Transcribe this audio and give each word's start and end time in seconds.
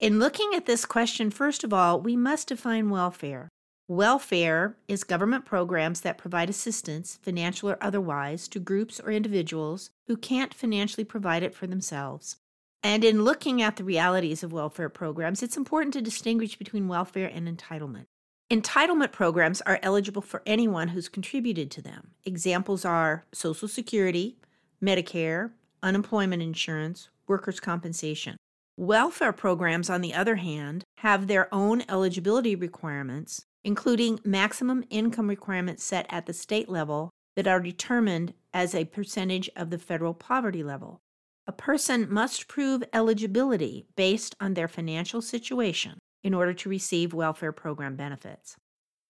In 0.00 0.18
looking 0.18 0.50
at 0.56 0.66
this 0.66 0.84
question, 0.84 1.30
first 1.30 1.62
of 1.62 1.72
all, 1.72 2.00
we 2.00 2.16
must 2.16 2.48
define 2.48 2.90
welfare. 2.90 3.51
Welfare 3.92 4.78
is 4.88 5.04
government 5.04 5.44
programs 5.44 6.00
that 6.00 6.16
provide 6.16 6.48
assistance, 6.48 7.18
financial 7.20 7.68
or 7.68 7.76
otherwise, 7.82 8.48
to 8.48 8.58
groups 8.58 8.98
or 8.98 9.12
individuals 9.12 9.90
who 10.06 10.16
can't 10.16 10.54
financially 10.54 11.04
provide 11.04 11.42
it 11.42 11.54
for 11.54 11.66
themselves. 11.66 12.36
And 12.82 13.04
in 13.04 13.22
looking 13.22 13.60
at 13.60 13.76
the 13.76 13.84
realities 13.84 14.42
of 14.42 14.50
welfare 14.50 14.88
programs, 14.88 15.42
it's 15.42 15.58
important 15.58 15.92
to 15.92 16.00
distinguish 16.00 16.56
between 16.56 16.88
welfare 16.88 17.30
and 17.30 17.46
entitlement. 17.46 18.06
Entitlement 18.50 19.12
programs 19.12 19.60
are 19.60 19.78
eligible 19.82 20.22
for 20.22 20.40
anyone 20.46 20.88
who's 20.88 21.10
contributed 21.10 21.70
to 21.72 21.82
them. 21.82 22.12
Examples 22.24 22.86
are 22.86 23.26
Social 23.30 23.68
Security, 23.68 24.38
Medicare, 24.82 25.50
unemployment 25.82 26.40
insurance, 26.40 27.10
workers' 27.26 27.60
compensation. 27.60 28.38
Welfare 28.78 29.34
programs, 29.34 29.90
on 29.90 30.00
the 30.00 30.14
other 30.14 30.36
hand, 30.36 30.82
have 31.00 31.26
their 31.26 31.54
own 31.54 31.82
eligibility 31.90 32.56
requirements 32.56 33.44
including 33.64 34.20
maximum 34.24 34.84
income 34.90 35.28
requirements 35.28 35.84
set 35.84 36.06
at 36.08 36.26
the 36.26 36.32
state 36.32 36.68
level 36.68 37.10
that 37.36 37.46
are 37.46 37.60
determined 37.60 38.34
as 38.52 38.74
a 38.74 38.84
percentage 38.84 39.48
of 39.56 39.70
the 39.70 39.78
federal 39.78 40.14
poverty 40.14 40.62
level. 40.62 41.00
A 41.46 41.52
person 41.52 42.06
must 42.12 42.48
prove 42.48 42.84
eligibility 42.92 43.86
based 43.96 44.34
on 44.40 44.54
their 44.54 44.68
financial 44.68 45.22
situation 45.22 45.98
in 46.22 46.34
order 46.34 46.52
to 46.54 46.68
receive 46.68 47.14
welfare 47.14 47.52
program 47.52 47.96
benefits. 47.96 48.56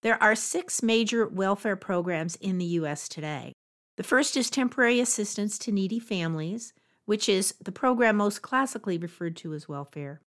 There 0.02 0.20
are 0.22 0.34
six 0.34 0.82
major 0.82 1.26
welfare 1.26 1.76
programs 1.76 2.36
in 2.36 2.58
the 2.58 2.64
U.S. 2.64 3.08
today. 3.08 3.52
The 3.96 4.02
first 4.02 4.36
is 4.36 4.50
temporary 4.50 4.98
assistance 5.00 5.58
to 5.58 5.72
needy 5.72 5.98
families, 5.98 6.72
which 7.04 7.28
is 7.28 7.54
the 7.62 7.72
program 7.72 8.16
most 8.16 8.42
classically 8.42 8.96
referred 8.96 9.36
to 9.36 9.52
as 9.52 9.68
welfare. 9.68 10.20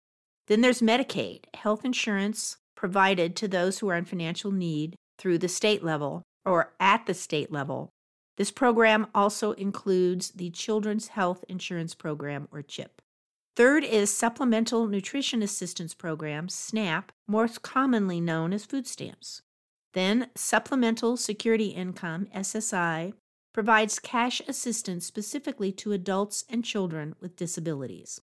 Then 0.47 0.61
there's 0.61 0.81
Medicaid, 0.81 1.45
health 1.53 1.85
insurance 1.85 2.57
provided 2.83 3.33
to 3.33 3.47
those 3.47 3.79
who 3.79 3.87
are 3.87 3.95
in 3.95 4.03
financial 4.03 4.51
need 4.51 4.93
through 5.17 5.37
the 5.37 5.47
state 5.47 5.85
level 5.85 6.21
or 6.43 6.73
at 6.81 7.05
the 7.05 7.13
state 7.13 7.49
level. 7.49 7.89
This 8.35 8.51
program 8.51 9.07
also 9.15 9.53
includes 9.53 10.31
the 10.31 10.49
Children's 10.49 11.07
Health 11.07 11.45
Insurance 11.47 11.95
Program, 11.95 12.49
or 12.51 12.61
CHIP. 12.61 13.01
Third 13.55 13.85
is 13.85 14.13
Supplemental 14.13 14.87
Nutrition 14.87 15.41
Assistance 15.41 15.93
Program, 15.93 16.49
SNAP, 16.49 17.13
most 17.25 17.61
commonly 17.61 18.19
known 18.19 18.51
as 18.51 18.65
food 18.65 18.85
stamps. 18.85 19.41
Then, 19.93 20.27
Supplemental 20.35 21.15
Security 21.15 21.67
Income, 21.67 22.27
SSI, 22.35 23.13
provides 23.53 23.97
cash 23.97 24.41
assistance 24.45 25.05
specifically 25.05 25.71
to 25.71 25.93
adults 25.93 26.43
and 26.49 26.65
children 26.65 27.15
with 27.21 27.37
disabilities. 27.37 28.19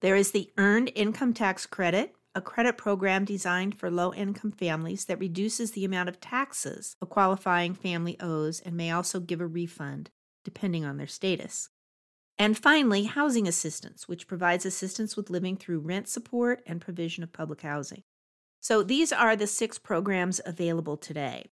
There 0.00 0.16
is 0.16 0.32
the 0.32 0.50
Earned 0.58 0.90
Income 0.96 1.34
Tax 1.34 1.64
Credit, 1.64 2.12
a 2.34 2.40
credit 2.40 2.78
program 2.78 3.24
designed 3.24 3.78
for 3.78 3.90
low 3.90 4.14
income 4.14 4.52
families 4.52 5.06
that 5.06 5.18
reduces 5.18 5.72
the 5.72 5.84
amount 5.84 6.08
of 6.08 6.20
taxes 6.20 6.96
a 7.02 7.06
qualifying 7.06 7.74
family 7.74 8.16
owes 8.20 8.60
and 8.60 8.76
may 8.76 8.90
also 8.90 9.18
give 9.18 9.40
a 9.40 9.46
refund, 9.46 10.10
depending 10.44 10.84
on 10.84 10.96
their 10.96 11.06
status. 11.06 11.70
And 12.38 12.56
finally, 12.56 13.04
housing 13.04 13.46
assistance, 13.46 14.08
which 14.08 14.26
provides 14.26 14.64
assistance 14.64 15.16
with 15.16 15.28
living 15.28 15.56
through 15.56 15.80
rent 15.80 16.08
support 16.08 16.62
and 16.66 16.80
provision 16.80 17.22
of 17.22 17.32
public 17.32 17.62
housing. 17.62 18.02
So 18.60 18.82
these 18.82 19.12
are 19.12 19.36
the 19.36 19.46
six 19.46 19.78
programs 19.78 20.40
available 20.46 20.96
today. 20.96 21.50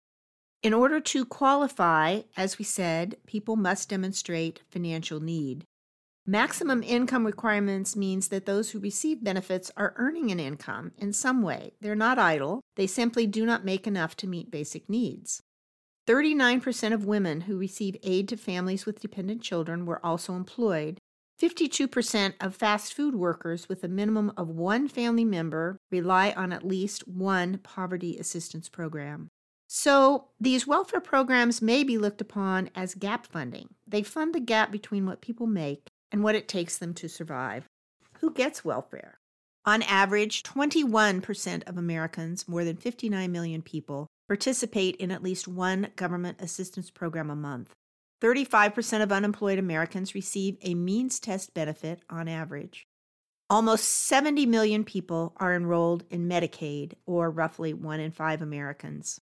In 0.63 0.73
order 0.73 1.01
to 1.01 1.25
qualify, 1.25 2.23
as 2.37 2.59
we 2.59 2.65
said, 2.65 3.17
people 3.27 3.57
must 3.57 3.89
demonstrate 3.89 4.63
financial 4.71 5.21
need. 5.21 5.65
Maximum 6.29 6.83
income 6.83 7.25
requirements 7.25 7.97
means 7.97 8.29
that 8.29 8.45
those 8.45 8.73
who 8.73 8.79
receive 8.81 9.25
benefits 9.25 9.71
are 9.79 9.95
earning 9.97 10.31
an 10.31 10.39
income 10.39 10.93
in 10.99 11.11
some 11.11 11.41
way. 11.41 11.73
They're 11.81 11.95
not 11.95 12.19
idle, 12.19 12.61
they 12.77 12.87
simply 12.87 13.27
do 13.27 13.47
not 13.47 13.65
make 13.65 13.87
enough 13.87 14.15
to 14.17 14.27
meet 14.27 14.51
basic 14.51 14.91
needs. 14.91 15.41
39% 16.07 16.93
of 16.93 17.07
women 17.07 17.41
who 17.41 17.57
receive 17.57 17.97
aid 18.03 18.29
to 18.29 18.37
families 18.37 18.85
with 18.85 19.01
dependent 19.01 19.41
children 19.41 19.87
were 19.87 20.05
also 20.05 20.35
employed. 20.35 20.99
52% 21.41 22.35
of 22.43 22.55
fast 22.55 22.93
food 22.93 23.15
workers 23.15 23.71
with 23.71 23.83
a 23.83 23.89
minimum 23.89 24.31
of 24.37 24.51
one 24.51 24.87
family 24.87 25.25
member 25.25 25.79
rely 25.91 26.35
on 26.37 26.53
at 26.53 26.63
least 26.63 27.09
one 27.09 27.57
poverty 27.57 28.19
assistance 28.19 28.69
program. 28.69 29.29
So, 29.67 30.27
these 30.39 30.67
welfare 30.67 31.01
programs 31.01 31.63
may 31.63 31.85
be 31.85 31.97
looked 31.97 32.21
upon 32.21 32.69
as 32.75 32.95
gap 32.95 33.25
funding. 33.25 33.71
They 33.87 34.03
fund 34.03 34.35
the 34.35 34.41
gap 34.41 34.71
between 34.71 35.07
what 35.07 35.23
people 35.23 35.47
make 35.47 35.89
and 36.11 36.23
what 36.23 36.35
it 36.35 36.49
takes 36.49 36.79
them 36.79 36.95
to 36.95 37.09
survive. 37.09 37.67
Who 38.21 38.33
gets 38.33 38.65
welfare? 38.65 39.19
On 39.65 39.83
average, 39.83 40.43
21% 40.43 41.69
of 41.69 41.77
Americans, 41.77 42.49
more 42.49 42.65
than 42.65 42.77
59 42.77 43.31
million 43.31 43.63
people, 43.63 44.07
participate 44.27 44.97
in 44.97 45.11
at 45.11 45.23
least 45.23 45.47
one 45.47 45.89
government 45.97 46.41
assistance 46.41 46.91
program 46.91 47.31
a 47.31 47.37
month. 47.37 47.75
35% 48.23 49.03
of 49.03 49.13
unemployed 49.13 49.59
Americans 49.59 50.15
receive 50.15 50.57
a 50.63 50.75
means 50.75 51.21
test 51.21 51.55
benefit 51.55 52.03
on 52.11 52.29
average. 52.29 52.87
Almost 53.51 53.89
70 53.89 54.45
million 54.47 54.85
people 54.85 55.33
are 55.39 55.55
enrolled 55.55 56.05
in 56.11 56.29
Medicaid, 56.29 56.95
or 57.07 57.31
roughly 57.31 57.73
one 57.73 58.01
in 58.01 58.11
five 58.11 58.43
Americans. 58.43 59.21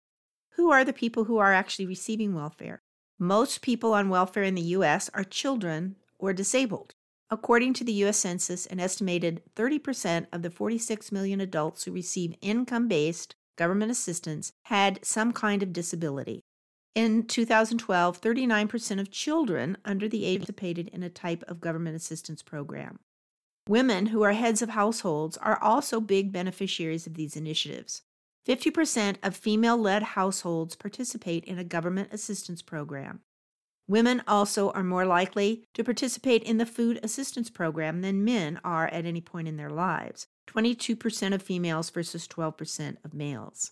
Who 0.56 0.72
are 0.72 0.84
the 0.84 0.94
people 0.94 1.24
who 1.24 1.38
are 1.38 1.54
actually 1.54 1.86
receiving 1.86 2.36
welfare? 2.36 2.82
Most 3.18 3.62
people 3.62 3.94
on 3.94 4.10
welfare 4.10 4.44
in 4.44 4.56
the 4.56 4.62
U.S. 4.62 5.10
are 5.14 5.24
children 5.24 5.96
or 6.22 6.32
disabled. 6.32 6.94
According 7.30 7.74
to 7.76 7.84
the 7.84 7.94
U.S. 7.94 8.18
Census, 8.18 8.66
an 8.66 8.80
estimated 8.80 9.42
30% 9.56 10.28
of 10.32 10.42
the 10.42 10.50
46 10.50 11.12
million 11.12 11.42
adults 11.42 11.84
who 11.84 11.92
receive 11.92 12.36
income 12.42 12.88
based 12.88 13.36
government 13.58 13.92
assistance 13.92 14.52
had 14.64 15.00
some 15.04 15.32
kind 15.32 15.62
of 15.64 15.74
disability. 15.74 16.42
In 16.94 17.24
2012, 17.24 18.20
39% 18.20 19.00
of 19.00 19.12
children 19.12 19.78
under 19.86 20.10
the 20.10 20.26
age 20.26 20.40
participated 20.40 20.90
in 20.90 21.04
a 21.04 21.10
type 21.10 21.44
of 21.48 21.62
government 21.62 21.96
assistance 21.96 22.44
program. 22.44 23.00
Women 23.70 24.08
who 24.08 24.24
are 24.24 24.34
heads 24.34 24.62
of 24.62 24.70
households 24.70 25.38
are 25.38 25.62
also 25.62 26.02
big 26.02 26.34
beneficiaries 26.34 27.08
of 27.08 27.14
these 27.14 27.38
initiatives. 27.38 28.02
50% 28.48 29.18
of 29.24 29.36
female 29.36 29.78
led 29.78 30.04
households 30.04 30.76
participate 30.76 31.46
in 31.46 31.60
a 31.60 31.64
government 31.64 32.10
assistance 32.12 32.62
program. 32.62 33.22
Women 33.88 34.22
also 34.28 34.72
are 34.72 34.84
more 34.84 35.06
likely 35.06 35.66
to 35.74 35.84
participate 35.84 36.44
in 36.44 36.58
the 36.58 36.66
food 36.66 37.00
assistance 37.04 37.50
program 37.50 38.02
than 38.02 38.24
men 38.24 38.60
are 38.64 38.88
at 38.88 39.06
any 39.06 39.22
point 39.22 39.48
in 39.48 39.58
their 39.58 39.70
lives 39.70 40.28
22% 40.48 41.34
of 41.34 41.42
females 41.42 41.90
versus 41.90 42.28
12% 42.28 42.98
of 43.04 43.14
males. 43.14 43.72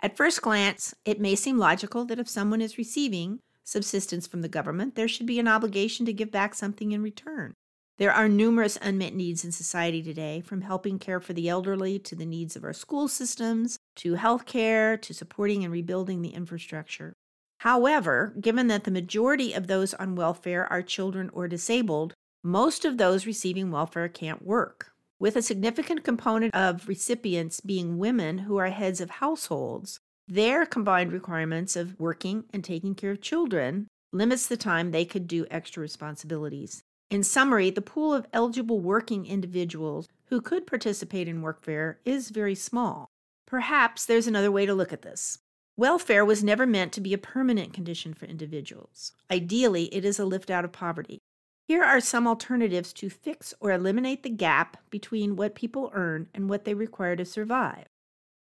At 0.00 0.16
first 0.16 0.42
glance, 0.42 0.94
it 1.04 1.20
may 1.20 1.34
seem 1.34 1.58
logical 1.58 2.04
that 2.04 2.18
if 2.18 2.28
someone 2.28 2.60
is 2.60 2.78
receiving 2.78 3.40
subsistence 3.64 4.26
from 4.26 4.42
the 4.42 4.48
government, 4.48 4.94
there 4.94 5.08
should 5.08 5.26
be 5.26 5.38
an 5.38 5.48
obligation 5.48 6.06
to 6.06 6.12
give 6.12 6.30
back 6.30 6.54
something 6.54 6.92
in 6.92 7.02
return. 7.02 7.54
There 7.98 8.12
are 8.12 8.28
numerous 8.28 8.78
unmet 8.80 9.12
needs 9.12 9.44
in 9.44 9.50
society 9.50 10.02
today, 10.02 10.40
from 10.40 10.60
helping 10.60 11.00
care 11.00 11.18
for 11.18 11.32
the 11.32 11.48
elderly 11.48 11.98
to 12.00 12.14
the 12.14 12.24
needs 12.24 12.54
of 12.54 12.62
our 12.62 12.72
school 12.72 13.08
systems, 13.08 13.76
to 13.96 14.14
health 14.14 14.46
care, 14.46 14.96
to 14.98 15.12
supporting 15.12 15.64
and 15.64 15.72
rebuilding 15.72 16.22
the 16.22 16.28
infrastructure. 16.28 17.16
However, 17.58 18.34
given 18.40 18.68
that 18.68 18.84
the 18.84 18.90
majority 18.90 19.52
of 19.52 19.66
those 19.66 19.94
on 19.94 20.14
welfare 20.14 20.70
are 20.72 20.82
children 20.82 21.30
or 21.32 21.48
disabled, 21.48 22.14
most 22.42 22.84
of 22.84 22.98
those 22.98 23.26
receiving 23.26 23.70
welfare 23.70 24.08
can't 24.08 24.44
work. 24.44 24.92
With 25.18 25.34
a 25.34 25.42
significant 25.42 26.04
component 26.04 26.54
of 26.54 26.86
recipients 26.86 27.60
being 27.60 27.98
women 27.98 28.38
who 28.38 28.56
are 28.58 28.68
heads 28.68 29.00
of 29.00 29.10
households, 29.10 29.98
Their 30.30 30.66
combined 30.66 31.10
requirements 31.10 31.74
of 31.74 31.98
working 31.98 32.44
and 32.52 32.62
taking 32.62 32.94
care 32.94 33.12
of 33.12 33.22
children 33.22 33.88
limits 34.12 34.46
the 34.46 34.58
time 34.58 34.90
they 34.90 35.06
could 35.06 35.26
do 35.26 35.46
extra 35.50 35.80
responsibilities. 35.80 36.82
In 37.10 37.22
summary, 37.22 37.70
the 37.70 37.80
pool 37.80 38.12
of 38.12 38.26
eligible 38.34 38.78
working 38.78 39.24
individuals 39.24 40.06
who 40.26 40.42
could 40.42 40.66
participate 40.66 41.28
in 41.28 41.40
workfare 41.40 41.96
is 42.04 42.28
very 42.28 42.54
small. 42.54 43.08
Perhaps 43.46 44.04
there's 44.04 44.26
another 44.26 44.52
way 44.52 44.66
to 44.66 44.74
look 44.74 44.92
at 44.92 45.00
this. 45.00 45.38
Welfare 45.78 46.24
was 46.24 46.42
never 46.42 46.66
meant 46.66 46.92
to 46.94 47.00
be 47.00 47.14
a 47.14 47.18
permanent 47.18 47.72
condition 47.72 48.12
for 48.12 48.24
individuals. 48.24 49.12
Ideally, 49.30 49.84
it 49.94 50.04
is 50.04 50.18
a 50.18 50.24
lift 50.24 50.50
out 50.50 50.64
of 50.64 50.72
poverty. 50.72 51.20
Here 51.68 51.84
are 51.84 52.00
some 52.00 52.26
alternatives 52.26 52.92
to 52.94 53.08
fix 53.08 53.54
or 53.60 53.70
eliminate 53.70 54.24
the 54.24 54.28
gap 54.28 54.78
between 54.90 55.36
what 55.36 55.54
people 55.54 55.92
earn 55.94 56.26
and 56.34 56.50
what 56.50 56.64
they 56.64 56.74
require 56.74 57.14
to 57.14 57.24
survive. 57.24 57.84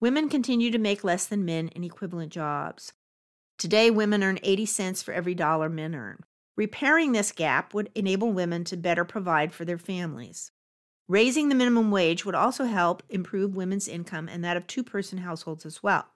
Women 0.03 0.29
continue 0.29 0.71
to 0.71 0.76
make 0.76 1.03
less 1.03 1.25
than 1.25 1.47
men 1.47 1.69
in 1.69 1.82
equivalent 1.82 2.31
jobs. 2.31 2.93
Today, 3.56 3.91
women 3.91 4.23
earn 4.23 4.38
80 4.43 4.67
cents 4.67 5.03
for 5.03 5.15
every 5.15 5.35
dollar 5.35 5.71
men 5.71 5.94
earn. 5.94 6.25
Repairing 6.59 7.12
this 7.12 7.32
gap 7.32 7.73
would 7.73 7.88
enable 7.94 8.35
women 8.35 8.65
to 8.65 8.76
better 8.76 9.06
provide 9.06 9.55
for 9.55 9.65
their 9.65 9.79
families. 9.79 10.50
Raising 11.09 11.49
the 11.49 11.55
minimum 11.55 11.91
wage 11.91 12.26
would 12.26 12.35
also 12.35 12.65
help 12.65 13.03
improve 13.09 13.56
women's 13.56 13.88
income 13.88 14.29
and 14.29 14.44
that 14.44 14.59
of 14.59 14.67
two 14.67 14.85
person 14.85 15.19
households 15.19 15.65
as 15.65 15.82
well. 15.82 16.09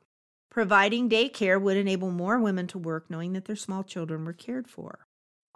Providing 0.51 1.09
daycare 1.09 1.61
would 1.61 1.77
enable 1.77 2.11
more 2.11 2.39
women 2.39 2.67
to 2.69 2.79
work 2.79 3.11
knowing 3.11 3.33
that 3.35 3.45
their 3.45 3.57
small 3.57 3.85
children 3.85 4.25
were 4.25 4.33
cared 4.33 4.69
for. 4.69 5.07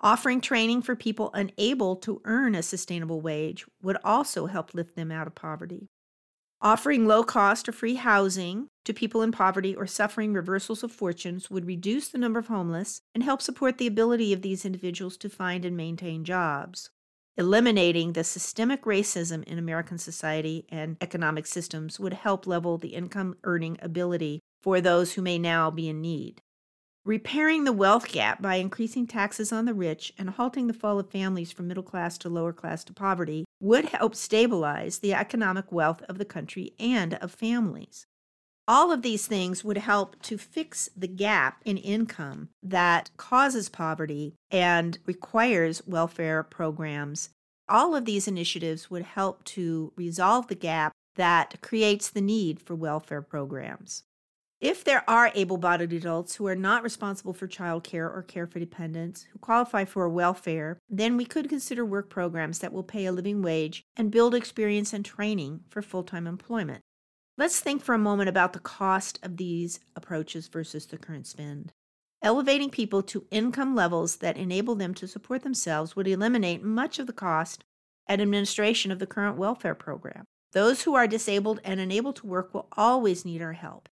Offering 0.01 0.41
training 0.41 0.83
for 0.83 0.97
people 0.97 1.31
unable 1.33 1.97
to 1.97 2.21
earn 2.25 2.55
a 2.55 2.63
sustainable 2.63 3.21
wage 3.21 3.65
would 3.83 3.97
also 4.05 4.47
help 4.47 4.75
lift 4.75 4.97
them 4.97 5.11
out 5.11 5.27
of 5.27 5.35
poverty. 5.35 5.89
Offering 6.61 7.07
low 7.07 7.25
cost 7.25 7.69
or 7.69 7.73
free 7.73 7.97
housing 7.97 8.69
to 8.85 8.93
people 8.93 9.23
in 9.23 9.33
poverty 9.33 9.75
or 9.75 9.87
suffering 9.87 10.33
reversals 10.33 10.83
of 10.83 10.93
fortunes 10.93 11.51
would 11.51 11.67
reduce 11.67 12.09
the 12.09 12.19
number 12.19 12.39
of 12.39 12.49
homeless 12.49 13.01
and 13.15 13.25
help 13.25 13.43
support 13.43 13.79
the 13.79 13.87
ability 13.87 14.33
of 14.33 14.43
these 14.43 14.65
individuals 14.65 15.17
to 15.17 15.29
find 15.29 15.65
and 15.65 15.77
maintain 15.77 16.25
jobs. 16.25 16.91
Eliminating 17.37 18.13
the 18.13 18.25
systemic 18.25 18.83
racism 18.83 19.43
in 19.45 19.59
American 19.59 19.99
society 19.99 20.67
and 20.69 20.97
economic 21.01 21.47
systems 21.47 21.99
would 21.99 22.13
help 22.13 22.47
level 22.47 22.77
the 22.77 22.95
income 22.95 23.37
earning 23.43 23.79
ability 23.81 24.41
for 24.63 24.81
those 24.81 25.15
who 25.15 25.23
may 25.23 25.39
now 25.39 25.71
be 25.71 25.89
in 25.89 26.01
need. 26.01 26.41
Repairing 27.05 27.65
the 27.65 27.73
wealth 27.73 28.13
gap 28.13 28.41
by 28.41 28.57
increasing 28.57 29.09
taxes 29.09 29.53
on 29.53 29.65
the 29.65 29.75
rich 29.75 30.13
and 30.17 30.31
halting 30.31 30.69
the 30.69 30.73
fall 30.73 31.01
of 31.01 31.11
families 31.11 31.51
from 31.51 31.67
middle 31.67 31.83
class 31.83 32.17
to 32.19 32.29
lower 32.29 32.53
class 32.53 32.85
to 32.85 32.93
poverty 32.93 33.45
would 33.61 33.87
help 33.87 34.15
stabilize 34.15 35.01
the 35.01 35.13
economic 35.13 35.73
wealth 35.73 36.03
of 36.09 36.19
the 36.19 36.25
country 36.25 36.75
and 36.79 37.15
of 37.15 37.33
families. 37.33 38.07
All 38.69 38.93
of 38.93 39.03
these 39.03 39.27
things 39.27 39.65
would 39.65 39.79
help 39.79 40.23
to 40.23 40.39
fix 40.39 40.89
the 40.97 41.09
gap 41.09 41.61
in 41.65 41.77
income 41.77 42.51
that 42.63 43.11
causes 43.17 43.69
poverty 43.69 44.37
and 44.53 44.99
requires 45.05 45.85
welfare 45.85 46.45
programs. 46.45 47.31
All 47.69 47.97
of 47.97 48.05
these 48.05 48.29
initiatives 48.29 48.89
would 48.89 49.03
help 49.03 49.43
to 49.45 49.93
resolve 49.97 50.47
the 50.47 50.55
gap 50.55 50.93
that 51.17 51.61
creates 51.61 52.09
the 52.09 52.21
need 52.21 52.61
for 52.61 52.77
welfare 52.77 53.23
programs. 53.23 54.05
If 54.63 54.85
there 54.85 55.03
are 55.11 55.33
able 55.35 55.57
bodied 55.57 55.93
adults 55.93 56.37
who 56.37 56.47
are 56.47 56.55
not 56.55 56.85
responsible 56.85 57.33
for 57.33 57.49
child 57.49 57.83
care 57.83 58.09
or 58.09 58.23
care 58.23 58.47
for 58.47 58.61
dependents 58.61 59.27
who 59.33 59.41
qualify 59.41 59.85
for 59.85 60.09
welfare, 60.09 60.79
then 60.89 61.17
we 61.17 61.25
could 61.25 61.49
consider 61.49 61.85
work 61.85 62.09
programs 62.09 62.61
that 62.61 62.73
will 62.73 62.85
pay 62.85 63.07
a 63.07 63.11
living 63.11 63.43
wage 63.43 63.83
and 63.97 64.13
build 64.13 64.37
experience 64.37 64.93
and 64.93 65.05
training 65.05 65.65
for 65.69 65.83
full 65.83 66.05
time 66.05 66.29
employment. 66.29 66.81
Let's 67.37 67.59
think 67.59 67.83
for 67.83 67.93
a 67.93 67.99
moment 67.99 68.29
about 68.29 68.53
the 68.53 68.61
cost 68.61 69.19
of 69.25 69.37
these 69.37 69.81
approaches 69.97 70.47
versus 70.47 70.87
the 70.87 70.97
current 70.97 71.27
spend. 71.27 71.73
Elevating 72.23 72.71
people 72.71 73.03
to 73.03 73.27
income 73.33 73.75
levels 73.75 74.19
that 74.19 74.37
enable 74.37 74.77
them 74.77 74.95
to 74.95 75.09
support 75.09 75.43
themselves 75.43 75.97
would 75.97 76.07
eliminate 76.07 76.63
much 76.63 77.01
of 77.01 77.09
the 77.09 77.13
cost 77.13 77.65
and 78.07 78.23
administration 78.23 78.93
of 78.93 79.01
the 79.01 79.09
current 79.09 79.37
welfare 79.37 79.75
program. 79.75 80.23
Those 80.53 80.83
who 80.83 80.95
are 80.95 81.09
disabled 81.09 81.59
and 81.65 81.81
unable 81.81 82.13
to 82.13 82.29
work 82.29 82.55
will 82.55 82.69
always 82.77 83.25
need 83.25 83.43
our 83.43 83.55
help. 83.55 83.89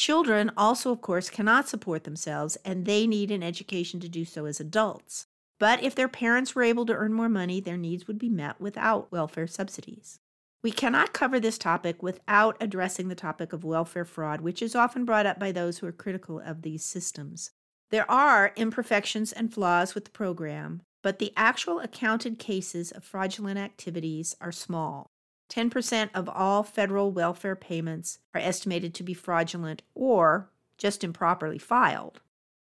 Children 0.00 0.50
also, 0.56 0.90
of 0.92 1.02
course, 1.02 1.28
cannot 1.28 1.68
support 1.68 2.04
themselves 2.04 2.56
and 2.64 2.86
they 2.86 3.06
need 3.06 3.30
an 3.30 3.42
education 3.42 4.00
to 4.00 4.08
do 4.08 4.24
so 4.24 4.46
as 4.46 4.58
adults. 4.58 5.26
But 5.58 5.82
if 5.82 5.94
their 5.94 6.08
parents 6.08 6.54
were 6.54 6.62
able 6.62 6.86
to 6.86 6.94
earn 6.94 7.12
more 7.12 7.28
money, 7.28 7.60
their 7.60 7.76
needs 7.76 8.06
would 8.06 8.18
be 8.18 8.30
met 8.30 8.58
without 8.58 9.12
welfare 9.12 9.46
subsidies. 9.46 10.18
We 10.62 10.70
cannot 10.70 11.12
cover 11.12 11.38
this 11.38 11.58
topic 11.58 12.02
without 12.02 12.56
addressing 12.62 13.08
the 13.08 13.14
topic 13.14 13.52
of 13.52 13.62
welfare 13.62 14.06
fraud, 14.06 14.40
which 14.40 14.62
is 14.62 14.74
often 14.74 15.04
brought 15.04 15.26
up 15.26 15.38
by 15.38 15.52
those 15.52 15.76
who 15.76 15.86
are 15.86 15.92
critical 15.92 16.40
of 16.40 16.62
these 16.62 16.82
systems. 16.82 17.50
There 17.90 18.10
are 18.10 18.54
imperfections 18.56 19.32
and 19.32 19.52
flaws 19.52 19.94
with 19.94 20.06
the 20.06 20.12
program, 20.12 20.80
but 21.02 21.18
the 21.18 21.34
actual 21.36 21.78
accounted 21.78 22.38
cases 22.38 22.90
of 22.90 23.04
fraudulent 23.04 23.58
activities 23.58 24.34
are 24.40 24.50
small. 24.50 25.10
10% 25.50 26.10
of 26.14 26.28
all 26.28 26.62
federal 26.62 27.10
welfare 27.10 27.56
payments 27.56 28.18
are 28.34 28.40
estimated 28.40 28.94
to 28.94 29.02
be 29.02 29.14
fraudulent 29.14 29.82
or 29.94 30.48
just 30.78 31.04
improperly 31.04 31.58
filed. 31.58 32.20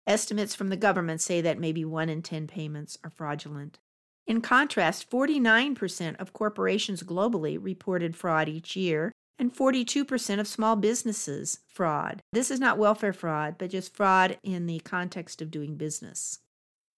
Estimates 0.07 0.55
from 0.55 0.69
the 0.69 0.77
government 0.77 1.21
say 1.21 1.41
that 1.41 1.59
maybe 1.59 1.85
1 1.85 2.09
in 2.09 2.23
10 2.23 2.47
payments 2.47 2.99
are 3.05 3.11
fraudulent. 3.11 3.79
In 4.27 4.41
contrast, 4.41 5.11
49% 5.11 6.17
of 6.21 6.33
corporations 6.33 7.03
globally 7.03 7.59
reported 7.61 8.17
fraud 8.17 8.49
each 8.49 8.77
year, 8.77 9.13
and 9.39 9.55
42% 9.55 10.39
of 10.39 10.47
small 10.47 10.77
businesses 10.77 11.61
fraud. 11.67 12.21
This 12.33 12.51
is 12.51 12.61
not 12.61 12.79
welfare 12.79 13.13
fraud, 13.13 13.57
but 13.59 13.71
just 13.71 13.95
fraud 13.95 14.39
in 14.43 14.67
the 14.67 14.81
context 14.81 15.41
of 15.41 15.51
doing 15.51 15.77
business. 15.77 16.41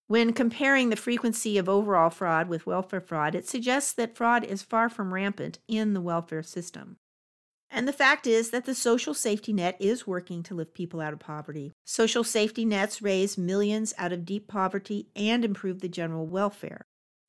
When 0.06 0.32
comparing 0.32 0.90
the 0.90 0.96
frequency 0.96 1.58
of 1.58 1.68
overall 1.68 2.10
fraud 2.10 2.48
with 2.48 2.66
welfare 2.66 3.00
fraud, 3.00 3.34
it 3.34 3.48
suggests 3.48 3.92
that 3.94 4.16
fraud 4.16 4.44
is 4.44 4.62
far 4.62 4.88
from 4.88 5.14
rampant 5.14 5.58
in 5.68 5.94
the 5.94 6.00
welfare 6.00 6.42
system. 6.42 6.96
And 7.70 7.88
the 7.88 7.92
fact 7.92 8.26
is 8.26 8.50
that 8.50 8.66
the 8.66 8.74
social 8.74 9.14
safety 9.14 9.52
net 9.54 9.76
is 9.80 10.06
working 10.06 10.42
to 10.42 10.54
lift 10.54 10.74
people 10.74 11.00
out 11.00 11.14
of 11.14 11.20
poverty. 11.20 11.72
Social 11.86 12.22
safety 12.22 12.66
nets 12.66 13.00
raise 13.00 13.38
millions 13.38 13.94
out 13.96 14.12
of 14.12 14.26
deep 14.26 14.46
poverty 14.46 15.08
and 15.16 15.42
improve 15.42 15.80
the 15.80 15.88
general 15.88 16.26
welfare. 16.26 16.82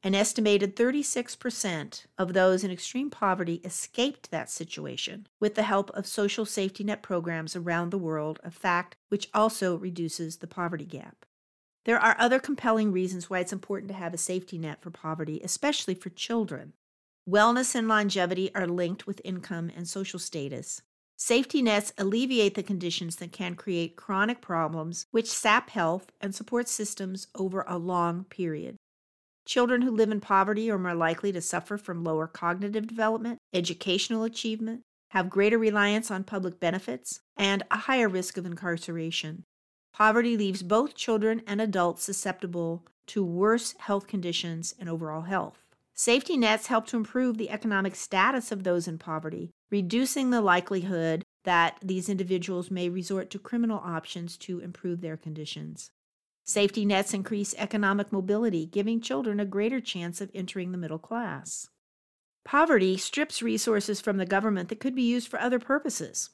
An 0.06 0.14
estimated 0.14 0.76
36% 0.76 2.06
of 2.18 2.34
those 2.34 2.66
in 2.66 2.72
extreme 2.72 3.10
poverty 3.10 3.62
escaped 3.64 4.32
that 4.32 4.50
situation 4.50 5.28
with 5.40 5.56
the 5.56 5.64
help 5.64 5.90
of 5.92 6.06
social 6.06 6.46
safety 6.46 6.84
net 6.84 7.02
programs 7.02 7.56
around 7.56 7.92
the 7.92 7.98
world, 7.98 8.42
a 8.44 8.52
fact 8.52 8.98
which 9.08 9.30
also 9.34 9.78
reduces 9.78 10.38
the 10.38 10.48
poverty 10.48 10.86
gap. 10.86 11.26
There 11.86 12.00
are 12.00 12.16
other 12.18 12.40
compelling 12.40 12.92
reasons 12.92 13.30
why 13.30 13.40
it's 13.40 13.52
important 13.52 13.90
to 13.90 13.98
have 13.98 14.14
a 14.14 14.18
safety 14.18 14.58
net 14.58 14.82
for 14.82 14.90
poverty, 14.90 15.42
especially 15.44 15.96
for 15.96 16.10
children. 16.10 16.74
Wellness 17.30 17.76
and 17.76 17.88
longevity 17.88 18.54
are 18.56 18.68
linked 18.68 19.06
with 19.06 19.22
income 19.24 19.72
and 19.76 19.88
social 19.88 20.20
status. 20.20 20.82
Safety 21.18 21.62
nets 21.62 21.94
alleviate 21.98 22.56
the 22.56 22.64
conditions 22.64 23.18
that 23.18 23.32
can 23.32 23.56
create 23.56 23.96
chronic 23.96 24.42
problems, 24.42 25.06
which 25.12 25.30
sap 25.30 25.70
health 25.70 26.12
and 26.20 26.34
support 26.34 26.68
systems 26.68 27.28
over 27.36 27.64
a 27.68 27.78
long 27.78 28.26
period. 28.26 28.76
Children 29.46 29.82
who 29.82 29.92
live 29.92 30.12
in 30.12 30.22
poverty 30.22 30.72
are 30.72 30.80
more 30.80 30.96
likely 30.96 31.32
to 31.34 31.42
suffer 31.42 31.78
from 31.78 32.04
lower 32.04 32.28
cognitive 32.28 32.88
development, 32.88 33.40
educational 33.54 34.24
achievement, 34.24 34.82
have 35.10 35.30
greater 35.30 35.58
reliance 35.58 36.10
on 36.10 36.24
public 36.24 36.60
benefits, 36.60 37.20
and 37.38 37.64
a 37.70 37.78
higher 37.78 38.10
risk 38.10 38.38
of 38.38 38.46
incarceration. 38.46 39.44
Poverty 39.94 40.36
leaves 40.36 40.64
both 40.64 40.96
children 40.96 41.44
and 41.46 41.62
adults 41.62 42.04
susceptible 42.04 42.84
to 43.06 43.24
worse 43.24 43.76
health 43.78 44.08
conditions 44.08 44.74
and 44.80 44.90
overall 44.90 45.22
health. 45.22 45.64
Safety 45.94 46.36
nets 46.36 46.68
help 46.68 46.88
to 46.88 46.98
improve 46.98 47.38
the 47.38 47.52
economic 47.52 47.96
status 47.96 48.52
of 48.52 48.64
those 48.64 48.88
in 48.88 48.98
poverty, 48.98 49.52
reducing 49.70 50.32
the 50.32 50.42
likelihood 50.42 51.24
that 51.44 51.78
these 51.84 52.10
individuals 52.10 52.72
may 52.72 52.90
resort 52.90 53.30
to 53.30 53.38
criminal 53.38 53.80
options 53.84 54.36
to 54.38 54.60
improve 54.60 55.02
their 55.02 55.18
conditions. 55.18 55.92
Safety 56.44 56.86
nets 56.86 57.14
increase 57.14 57.54
economic 57.60 58.12
mobility, 58.12 58.66
giving 58.66 59.00
children 59.00 59.40
a 59.40 59.46
greater 59.46 59.80
chance 59.80 60.20
of 60.20 60.32
entering 60.34 60.72
the 60.72 60.78
middle 60.78 60.98
class. 60.98 61.70
Poverty 62.44 62.98
strips 62.98 63.44
resources 63.44 64.02
from 64.02 64.18
the 64.18 64.26
government 64.26 64.70
that 64.70 64.80
could 64.80 64.96
be 64.96 65.04
used 65.04 65.28
for 65.28 65.40
other 65.40 65.60
purposes. 65.60 66.32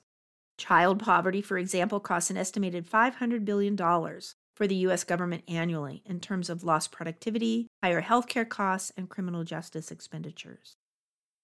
Child 0.59 0.99
poverty, 0.99 1.41
for 1.41 1.57
example, 1.57 2.01
costs 2.01 2.29
an 2.29 2.35
estimated 2.35 2.85
$500 2.85 3.45
billion 3.45 3.77
for 3.77 4.67
the 4.67 4.75
U.S. 4.75 5.05
government 5.05 5.45
annually 5.47 6.03
in 6.05 6.19
terms 6.19 6.49
of 6.49 6.65
lost 6.65 6.91
productivity, 6.91 7.67
higher 7.81 8.01
healthcare 8.01 8.47
costs, 8.47 8.91
and 8.97 9.07
criminal 9.07 9.45
justice 9.45 9.89
expenditures. 9.89 10.75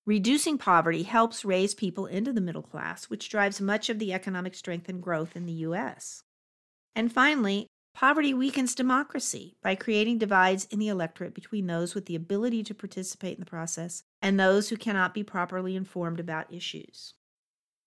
Reducing 0.05 0.57
poverty 0.57 1.03
helps 1.03 1.45
raise 1.45 1.73
people 1.73 2.05
into 2.07 2.33
the 2.33 2.41
middle 2.41 2.61
class, 2.61 3.05
which 3.05 3.29
drives 3.29 3.61
much 3.61 3.89
of 3.89 3.99
the 3.99 4.11
economic 4.11 4.53
strength 4.53 4.89
and 4.89 5.01
growth 5.01 5.37
in 5.37 5.45
the 5.45 5.53
U.S. 5.53 6.21
And 6.93 7.09
finally, 7.09 7.67
poverty 7.93 8.33
weakens 8.33 8.75
democracy 8.75 9.55
by 9.63 9.75
creating 9.75 10.17
divides 10.17 10.65
in 10.65 10.77
the 10.77 10.89
electorate 10.89 11.33
between 11.33 11.67
those 11.67 11.95
with 11.95 12.07
the 12.07 12.17
ability 12.17 12.63
to 12.63 12.75
participate 12.75 13.37
in 13.37 13.39
the 13.39 13.49
process 13.49 14.03
and 14.21 14.37
those 14.37 14.67
who 14.67 14.75
cannot 14.75 15.13
be 15.13 15.23
properly 15.23 15.77
informed 15.77 16.19
about 16.19 16.51
issues. 16.53 17.13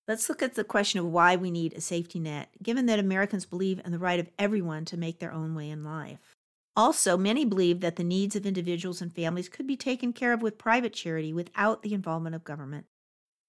Let's 0.09 0.31
look 0.31 0.43
at 0.43 0.55
the 0.55 0.65
question 0.65 0.99
of 1.01 1.07
why 1.07 1.37
we 1.37 1.51
need 1.51 1.75
a 1.75 1.83
safety 1.83 2.19
net, 2.19 2.49
given 2.63 2.87
that 2.87 2.99
Americans 2.99 3.45
believe 3.45 3.79
in 3.85 3.93
the 3.93 3.99
right 3.99 4.19
of 4.19 4.31
everyone 4.39 4.87
to 4.87 4.97
make 4.97 5.19
their 5.19 5.35
own 5.35 5.55
way 5.55 5.69
in 5.69 5.85
life. 5.85 6.35
Also, 6.75 7.19
many 7.19 7.45
believe 7.45 7.81
that 7.81 7.97
the 7.97 8.05
needs 8.05 8.35
of 8.35 8.47
individuals 8.47 9.03
and 9.03 9.15
families 9.15 9.51
could 9.51 9.67
be 9.67 9.77
taken 9.77 10.15
care 10.15 10.33
of 10.33 10.41
with 10.41 10.57
private 10.57 10.95
charity 10.95 11.35
without 11.35 11.83
the 11.83 11.93
involvement 11.93 12.35
of 12.35 12.43
government. 12.43 12.87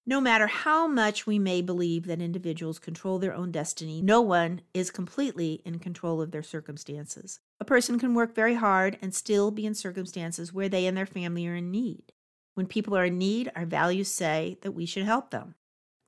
No 0.04 0.20
matter 0.20 0.48
how 0.48 0.86
much 0.86 1.26
we 1.26 1.38
may 1.38 1.62
believe 1.62 2.04
that 2.06 2.20
individuals 2.20 2.78
control 2.78 3.18
their 3.18 3.34
own 3.34 3.50
destiny, 3.50 4.02
no 4.02 4.20
one 4.20 4.60
is 4.74 4.90
completely 4.90 5.62
in 5.64 5.78
control 5.78 6.20
of 6.20 6.30
their 6.30 6.42
circumstances. 6.42 7.40
A 7.58 7.64
person 7.64 7.98
can 7.98 8.12
work 8.12 8.34
very 8.34 8.54
hard 8.54 8.98
and 9.00 9.14
still 9.14 9.50
be 9.50 9.64
in 9.64 9.74
circumstances 9.74 10.52
where 10.52 10.68
they 10.68 10.86
and 10.86 10.94
their 10.94 11.06
family 11.06 11.46
are 11.46 11.54
in 11.54 11.70
need. 11.70 12.12
When 12.52 12.66
people 12.66 12.94
are 12.96 13.06
in 13.06 13.16
need, 13.16 13.50
our 13.56 13.64
values 13.64 14.08
say 14.08 14.58
that 14.60 14.72
we 14.72 14.84
should 14.84 15.04
help 15.04 15.30
them. 15.30 15.54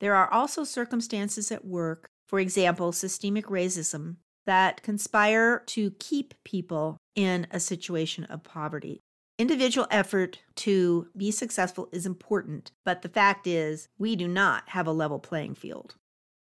There 0.03 0.17
are 0.17 0.31
also 0.33 0.65
circumstances 0.65 1.53
at 1.53 1.65
work, 1.65 2.11
for 2.27 2.41
example, 2.41 2.91
systemic 2.91 3.47
racism, 3.47 4.17
that 4.47 4.83
conspire 4.83 5.63
to 5.67 5.93
keep 5.93 6.35
people 6.45 6.99
in 7.15 7.47
a 7.53 7.61
situation 7.61 8.25
of 8.25 8.43
poverty. 8.43 8.99
Individual 9.39 9.87
effort 9.93 10.41
to 10.57 11.07
be 11.17 11.31
successful 11.31 11.89
is 11.93 12.05
important, 12.05 12.73
but 12.85 13.03
the 13.03 13.09
fact 13.09 13.47
is, 13.47 13.89
we 13.97 14.17
do 14.17 14.27
not 14.27 14.71
have 14.71 14.89
a 14.89 14.93
level 14.93 15.21
playing 15.21 15.55
field. 15.55 15.95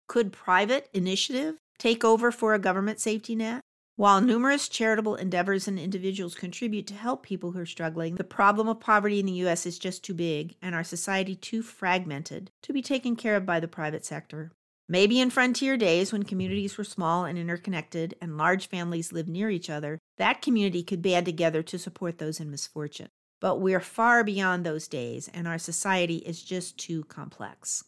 Could 0.07 0.33
private 0.33 0.89
initiative 0.95 1.57
take 1.79 2.05
over 2.05 2.31
for 2.31 2.55
a 2.55 2.61
government 2.61 3.01
safety 3.01 3.35
net? 3.35 3.61
While 3.99 4.21
numerous 4.21 4.69
charitable 4.69 5.17
endeavors 5.17 5.67
and 5.67 5.77
individuals 5.77 6.37
contribute 6.37 6.87
to 6.87 6.95
help 6.95 7.25
people 7.25 7.51
who 7.51 7.59
are 7.59 7.67
struggling, 7.67 8.15
the 8.15 8.23
problem 8.23 8.69
of 8.69 8.79
poverty 8.79 9.19
in 9.19 9.27
the 9.27 9.33
U.S. 9.43 9.67
is 9.67 9.77
just 9.77 10.05
too 10.05 10.15
big 10.15 10.55
and 10.63 10.73
our 10.73 10.85
society 10.85 11.35
too 11.35 11.63
fragmented 11.63 12.53
to 12.63 12.73
be 12.73 12.81
taken 12.81 13.17
care 13.17 13.35
of 13.35 13.45
by 13.45 13.59
the 13.59 13.67
private 13.67 14.07
sector. 14.07 14.53
Maybe 14.89 15.19
in 15.19 15.31
frontier 15.31 15.77
days 15.77 16.13
when 16.13 16.23
communities 16.23 16.79
were 16.79 16.85
small 16.85 17.25
and 17.25 17.37
interconnected 17.37 18.15
and 18.23 18.39
large 18.39 18.69
families 18.69 19.13
lived 19.13 19.29
near 19.29 19.51
each 19.51 19.69
other, 19.69 19.99
that 20.17 20.43
community 20.43 20.85
could 20.85 21.03
band 21.03 21.27
together 21.27 21.65
to 21.65 21.77
support 21.77 22.19
those 22.19 22.39
in 22.39 22.53
misfortune. 22.53 23.09
But 23.41 23.57
we're 23.61 23.81
far 23.81 24.23
beyond 24.23 24.65
those 24.65 24.87
days, 24.87 25.29
and 25.35 25.49
our 25.49 25.59
society 25.59 26.19
is 26.19 26.45
just 26.45 26.79
too 26.79 27.03
complex. 27.03 27.83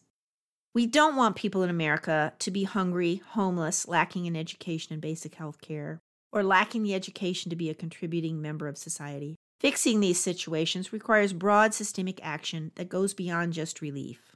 We 0.73 0.85
don't 0.85 1.17
want 1.17 1.35
people 1.35 1.63
in 1.63 1.69
America 1.69 2.31
to 2.39 2.49
be 2.49 2.63
hungry, 2.63 3.21
homeless, 3.31 3.89
lacking 3.89 4.25
in 4.25 4.37
education 4.37 4.93
and 4.93 5.01
basic 5.01 5.35
health 5.35 5.59
care, 5.59 5.99
or 6.31 6.43
lacking 6.43 6.83
the 6.83 6.95
education 6.95 7.49
to 7.49 7.57
be 7.57 7.69
a 7.69 7.75
contributing 7.75 8.41
member 8.41 8.69
of 8.69 8.77
society. 8.77 9.35
Fixing 9.59 9.99
these 9.99 10.19
situations 10.19 10.93
requires 10.93 11.33
broad 11.33 11.73
systemic 11.73 12.21
action 12.23 12.71
that 12.75 12.87
goes 12.87 13.13
beyond 13.13 13.51
just 13.51 13.81
relief. 13.81 14.33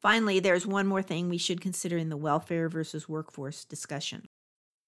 Finally, 0.00 0.38
there's 0.38 0.68
one 0.68 0.86
more 0.86 1.02
thing 1.02 1.28
we 1.28 1.36
should 1.36 1.60
consider 1.60 1.98
in 1.98 2.10
the 2.10 2.16
welfare 2.16 2.68
versus 2.68 3.06
workfare 3.06 3.68
discussion. 3.68 4.28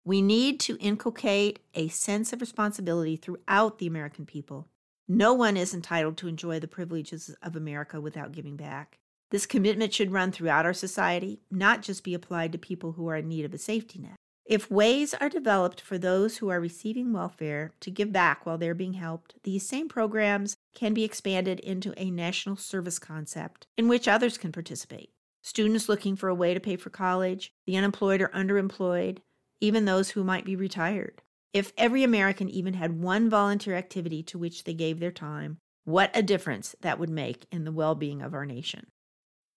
We 0.04 0.22
need 0.22 0.60
to 0.60 0.78
inculcate 0.78 1.58
a 1.74 1.88
sense 1.88 2.32
of 2.32 2.40
responsibility 2.40 3.16
throughout 3.16 3.78
the 3.78 3.88
American 3.88 4.26
people. 4.26 4.68
No 5.08 5.34
one 5.34 5.56
is 5.56 5.74
entitled 5.74 6.16
to 6.18 6.28
enjoy 6.28 6.60
the 6.60 6.68
privileges 6.68 7.34
of 7.42 7.56
America 7.56 8.00
without 8.00 8.30
giving 8.30 8.56
back. 8.56 9.00
This 9.30 9.46
commitment 9.46 9.92
should 9.92 10.12
run 10.12 10.32
throughout 10.32 10.64
our 10.64 10.72
society, 10.72 11.40
not 11.50 11.82
just 11.82 12.02
be 12.02 12.14
applied 12.14 12.52
to 12.52 12.58
people 12.58 12.92
who 12.92 13.08
are 13.08 13.16
in 13.16 13.28
need 13.28 13.44
of 13.44 13.52
a 13.52 13.58
safety 13.58 13.98
net. 13.98 14.16
If 14.46 14.70
ways 14.70 15.12
are 15.12 15.28
developed 15.28 15.82
for 15.82 15.98
those 15.98 16.38
who 16.38 16.48
are 16.48 16.58
receiving 16.58 17.12
welfare 17.12 17.74
to 17.80 17.90
give 17.90 18.10
back 18.10 18.46
while 18.46 18.56
they're 18.56 18.74
being 18.74 18.94
helped, 18.94 19.34
these 19.44 19.68
same 19.68 19.88
programs 19.88 20.56
can 20.74 20.94
be 20.94 21.04
expanded 21.04 21.60
into 21.60 21.92
a 21.98 22.10
national 22.10 22.56
service 22.56 22.98
concept 22.98 23.66
in 23.76 23.88
which 23.88 24.08
others 24.08 24.38
can 24.38 24.50
participate. 24.50 25.10
Students 25.42 25.90
looking 25.90 26.16
for 26.16 26.30
a 26.30 26.34
way 26.34 26.54
to 26.54 26.60
pay 26.60 26.76
for 26.76 26.88
college, 26.88 27.52
the 27.66 27.76
unemployed 27.76 28.22
or 28.22 28.28
underemployed, 28.28 29.18
even 29.60 29.84
those 29.84 30.10
who 30.10 30.24
might 30.24 30.46
be 30.46 30.56
retired. 30.56 31.20
If 31.52 31.74
every 31.76 32.02
American 32.02 32.48
even 32.48 32.72
had 32.72 33.02
one 33.02 33.28
volunteer 33.28 33.74
activity 33.74 34.22
to 34.24 34.38
which 34.38 34.64
they 34.64 34.74
gave 34.74 34.98
their 34.98 35.12
time, 35.12 35.58
what 35.84 36.10
a 36.14 36.22
difference 36.22 36.74
that 36.80 36.98
would 36.98 37.10
make 37.10 37.46
in 37.52 37.64
the 37.64 37.72
well 37.72 37.94
being 37.94 38.22
of 38.22 38.32
our 38.32 38.46
nation. 38.46 38.86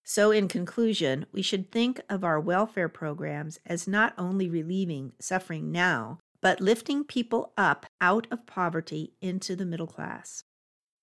So, 0.03 0.31
in 0.31 0.47
conclusion, 0.47 1.25
we 1.31 1.41
should 1.41 1.71
think 1.71 2.01
of 2.09 2.23
our 2.23 2.39
welfare 2.39 2.89
programs 2.89 3.59
as 3.65 3.87
not 3.87 4.13
only 4.17 4.49
relieving 4.49 5.13
suffering 5.19 5.71
now, 5.71 6.19
but 6.41 6.59
lifting 6.59 7.03
people 7.03 7.53
up 7.57 7.85
out 8.01 8.27
of 8.31 8.47
poverty 8.47 9.13
into 9.21 9.55
the 9.55 9.65
middle 9.65 9.87
class. 9.87 10.43